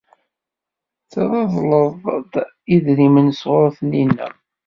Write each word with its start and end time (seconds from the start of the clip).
Treḍḍleḍ-d 1.11 2.33
idrimen 2.75 3.27
sɣur 3.39 3.69
Taninna. 3.77 4.27